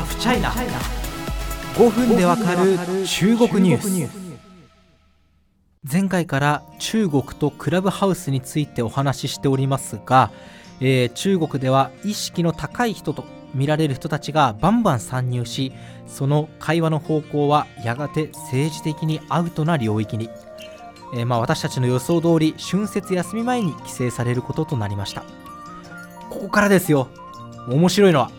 [0.00, 0.50] ハフチャイナ
[1.74, 4.50] 5分でわかる中国ニュース。
[5.84, 10.30] 前回から中国とクラブハウスについてお話ししておりますが、
[10.80, 15.70] えー、中国では意識の高い人と見られる人たちがバンバン参入し
[16.06, 20.30] その会話の方向はやがて政治的にアウトな領域に、
[21.14, 25.24] えー、まあ私たちの予想通り春節休み前に規制されることとなりました。
[26.30, 27.08] ここからですよ。
[27.68, 28.30] 面白いのは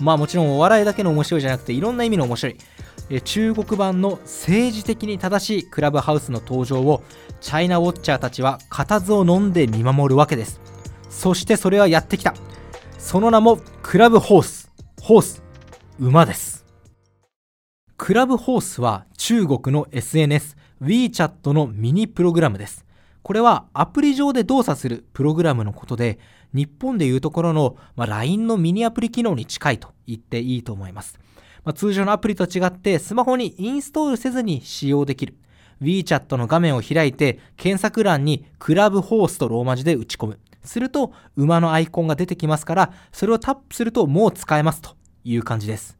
[0.00, 2.56] まあもちろんお笑いだけの面白いじゃなくていろんな意味の面白い。
[3.24, 7.02] 中国版の政治的に正しいクラブハウスの登場を
[7.40, 10.60] チャイナウォッチャーたちは固唾を飲んで見守るわけです。
[11.10, 12.34] そしてそれはやってきた。
[12.98, 14.70] その名もクラブホース。
[15.00, 15.42] ホース。
[15.98, 16.64] 馬です。
[17.96, 22.84] クラブホースは中国の SNS WeChat のミニプログラムです。
[23.24, 26.18] これはアプリ上で動作するプログラムのことで
[26.52, 31.18] 日本でいうところの、まあ、LINE のミニアプリ機能に近いと言っていいと思います。
[31.64, 35.36] まあ、通常のアプリと違ってスマホにインストールせずに使用できる。
[35.80, 40.38] WeChat の画面を開いて検索欄にクラブホースとローマ字で打ち込む。
[40.62, 45.96] すると馬のアイコンが出てきますからそれをタップするともう使えますという感じです。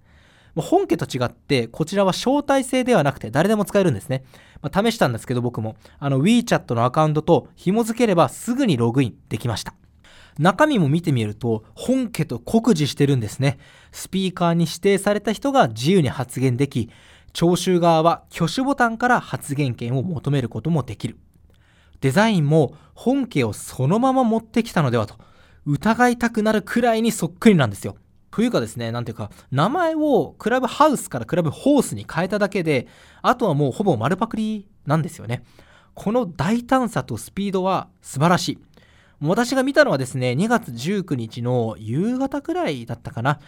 [0.62, 4.24] 本家と違ってこちらは招待制ではなくて誰でも使えるんですね。
[4.62, 9.74] まあ、試したんですけど僕もあの WeChat のアカウントと紐付ければすぐにログインできました。
[10.38, 13.58] 中身も見てみると本家と酷似してるんですね。
[13.92, 16.90] スピーカーに指定された人が自由に発言でき、
[17.32, 21.18] 聴衆側は挙手ボタンから発言権を求めることもできる。
[22.00, 25.16] デザインも本家をそのまま持ってきたのではと
[25.66, 27.96] 疑いたくなるくらいにそっくりなんですよ。
[28.34, 32.88] というかですね、なんていうか、名前をクラブハウスからクラブホースに変えただけで、
[33.22, 35.44] あとはもうほぼ丸パクリなんですよね。
[35.94, 38.58] この大胆さとスピードは素晴らしい。
[39.20, 43.38] 私が見たのはですね、2月19日の夕方くらいだったかな。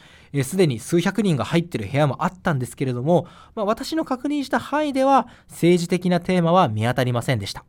[0.45, 3.27] すでに数百人が入ってる部屋もあったんですけれども、
[3.57, 7.64] まあ、私の確認した範囲では政治的なテーマは見当たりませんでした。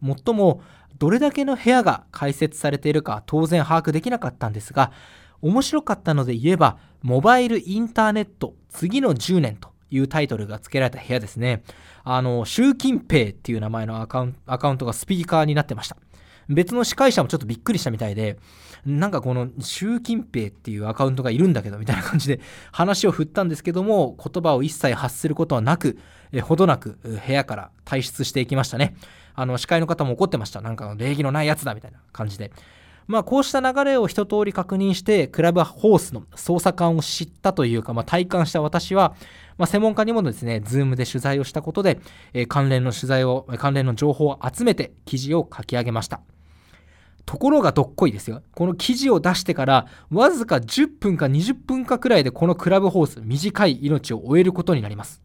[0.00, 0.62] もっとも、
[0.98, 4.90] どれだけの部屋が開設されているか当然把握できなかったんですが、
[5.44, 11.62] 面白かったので言えば、モバイルインターネット次の10年というタイトルが付けられた部屋ですね。
[12.02, 15.98] あの、習近平っていう名前のアカウントがスピーカーになってました。
[16.48, 18.38] 別の司会者もちょっとびっくりしたみたいで、
[18.86, 22.40] なんかこの習近平っていうアカウントがいるんだけどみたいな感じで
[22.72, 25.98] 話を振ったんですけども、言葉を一切発することはなく、
[26.32, 28.96] えほどなく部屋から退出していきましたね。
[29.34, 30.62] あの、司会の方も怒ってました。
[30.62, 32.50] なんか礼儀のないやつだみたいな感じで。
[33.06, 39.14] まあ、こうした流れを一通り確認して、クラブホースの捜査官を知ったというか、まあ、体感した私は、
[39.58, 42.00] まあ、専門家にもですね、ズームで取材をしたことで、
[42.32, 46.20] えー、関連の取材を、関連の情報を集めて記事を書き上げました。
[47.26, 48.42] ところがどっこいですよ。
[48.54, 55.22] この記事を出してからわずか10分か20分かくらいでこのクラブホース短い命を終えることになります。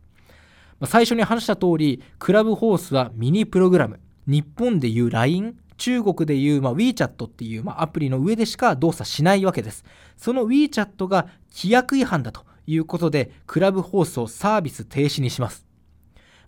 [0.79, 4.00] まあ、最初に話した通りクラブホースはミニプログラム。
[4.28, 9.84] 日本でいう LINE 中国でいう、まあ、WeChat っていう、まあ、アプリの上でしか動作しないわけです。
[10.17, 15.69] その WeChat が規約違反だということでクラブ放送サービス停止にします。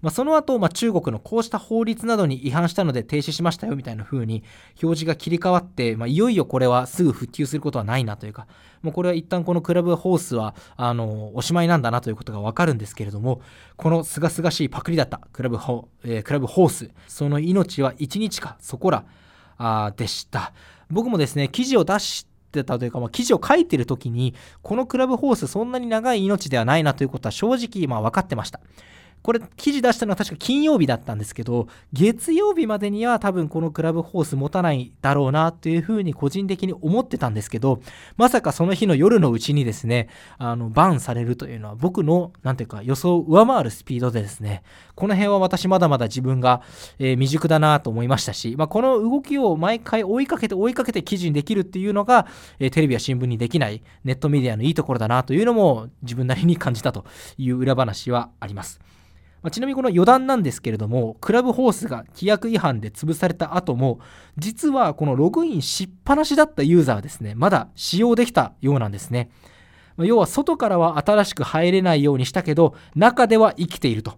[0.01, 4.43] まあ、その後、まあ、中国のこうした法律などに違反したので停止しましたよみたいな風に
[4.81, 8.47] 表示が切り替わって、まあ、いよいよこれはすぐ復旧することはないなというか、
[8.81, 13.41] もうこれは一旦このクラブホースはあのおしまいなんだなということがわかるんですけれども、
[13.77, 19.05] この清々しいパクリだったクラブホ,、えー、クラブホース、その命は1日かそこら
[19.57, 20.53] あでした。
[20.89, 28.59] 僕もですね、記事を出してたというか、まあ、記事を書いてる時に、このクラブホースそんなに長い命ではないなということは正直まあ分かってました。
[29.21, 37.81] これ記事出したのは確か金曜日だったんですけど月曜日までには多分このクラブホース持たないだろうなというふうに個人的に思ってたんですけど
[38.17, 44.63] まさかその日の夜のうちにですねあのバンされるというのは僕の何ていうか予想を上回るスピードでですね
[44.95, 46.61] この辺は私まだまだ自分が、
[46.99, 52.27] えー、未熟だなと思いましたし、まあ、この動きを毎回追いかけて追いかけて記事にできるっていうのが、
[52.59, 57.05] えー、テレビや新聞にできないネットメディアのいいところだなというのも自分なりに感じたと
[57.37, 58.79] いう裏話はあります。
[59.41, 63.99] まあ、ちなみにこの余談なんですけれども、クラブホースが規約違反で潰された後も、
[64.37, 69.31] 実はこのログインしっぱなしだったユーザーはですね、まだ使用できたようなんですね。
[69.97, 74.13] まあ、要は外からは新しく入れないようにしたけど、中では生きていると。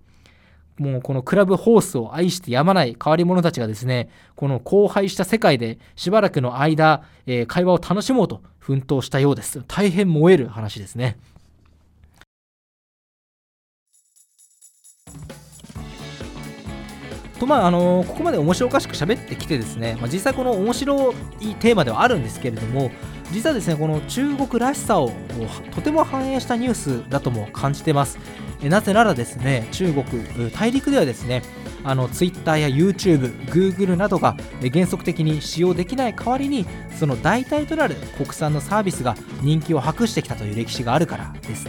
[0.77, 9.63] もうこのクラブホースを愛してやまない変わり者たちがですね、この荒廃した世界でしばらくの間、えー、会話を楽しもうと奮闘したようです。
[9.67, 11.17] 大変燃える話ですね。
[17.43, 22.91] とまああのここまで面白おかしく喋ってきてですね、まあ、実際この面白いテーマではあるんですけれども
[23.31, 25.11] 実はですねこの中国らしさを
[25.75, 28.17] とても反映したニュースだとも感じてます。
[28.61, 30.05] えなぜならですね中国
[30.51, 31.41] 大陸ではですね
[31.83, 36.65] あの Twitter や YouTube、Google などが原則的に使用できない代わりに
[36.97, 41.67] その代替となる国産のサービスが人気を博してきたという歴史があるからです。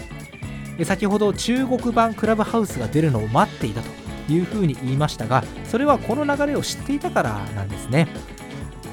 [0.85, 4.04] 先ほど中国版クラブハウスが出るのを待っていたと。
[4.29, 8.09] いうふうに言いましたがそれはこの流れを知っていたからなんですね。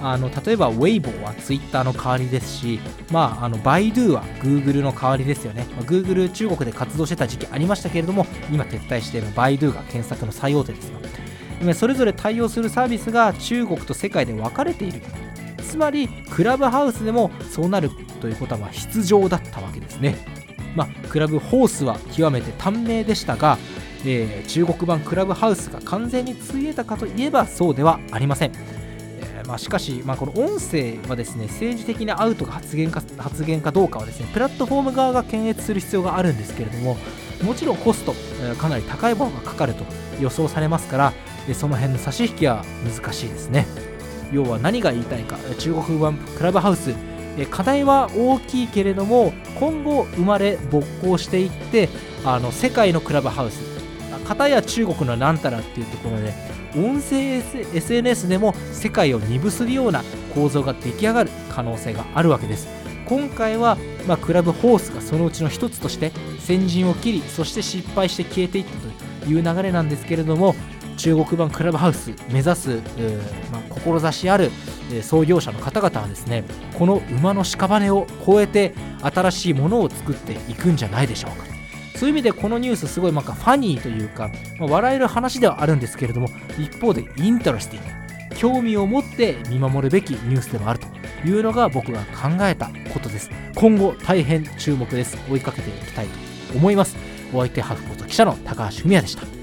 [0.04, 2.80] あの例えば Weibo は Twitter の代わりですし、
[3.12, 11.00] まあ、あの Baidu は Google の代わりですよね、まあ、Google 中国で活動してた時期ありましたけれども今撤退して Baidu が検索の最大手ですよ。
[11.76, 15.02] それぞれ対応するサービスが中国と世界で分かれている。
[15.62, 20.18] つまりクラブハウスでもそうなるということは必要だったわけですね。
[20.76, 23.58] まあ、クラブホースは極めて短命でしたが、
[24.06, 28.52] えー、中国版クラブハウスが完全についえたかといえばそうではありません。
[29.48, 36.96] まあ、しかし、まあ、この音声はですね政治的なアウトが発言か発言かどうかはですねプラットフォーム側が検閲する必要があるんですけれども
[37.44, 39.84] もちろんコスト、えー、かなり高いものがかかると
[40.22, 41.14] 予想されますから
[41.54, 43.66] その辺の差し引きは難しいですね。
[44.32, 46.94] 要は何が言いたいか中国版クラブハウス
[47.50, 51.90] 課題は大きいけれども今後生まれ勃興していって
[52.24, 53.81] あの世界のクラブハウス
[54.32, 56.34] 片や中国のなんたらっていうところで
[56.76, 57.42] 音声
[57.76, 62.68] SNS でも世界を二分するような構造が出来上がる可能性があるわけです。
[63.06, 70.56] 今回は、まあ、クラブホースがそのうちの一つとして先陣を切りそして失敗して消えていったという流れなんですけれども
[70.96, 72.70] 中国版クラブハウス目指す、
[73.52, 74.50] まあ、志ある
[75.02, 76.46] 創業者の方々はですね
[76.78, 81.51] この馬の屍を越えて新しいものを作っていくんじゃないでしょうか
[82.02, 90.88] そういう意味でこのニュースすごいなんかファニーというか、まあ、笑える話ではあるんですけれども一方でイントロスティング興味を持って見守るべきニュースでもあると
[91.28, 93.30] いうのが僕が考えたことです。
[93.54, 95.16] 今後大変注目です。
[95.30, 96.98] 追いかけていきたいと思います。
[97.32, 99.41] お相手ハフポト記者の高橋文也でした。